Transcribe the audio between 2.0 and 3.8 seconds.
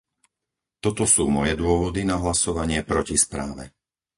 na hlasovanie proti správe.